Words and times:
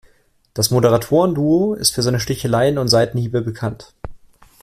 Das 0.55 0.71
Moderatoren-Duo 0.71 1.75
ist 1.75 1.91
für 1.93 2.01
seine 2.01 2.19
Sticheleien 2.19 2.79
und 2.79 2.87
Seitenhiebe 2.87 3.43
bekannt. 3.43 3.93